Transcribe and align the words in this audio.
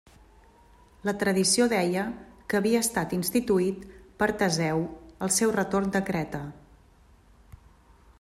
La 1.07 1.13
tradició 1.23 1.67
deia 1.73 2.05
que 2.53 2.57
havia 2.59 2.81
estat 2.85 3.13
instituït 3.17 3.83
per 4.23 4.31
Teseu 4.41 4.81
al 5.27 5.35
seu 5.39 5.53
retorn 5.59 5.93
de 5.97 6.03
Creta. 6.09 6.41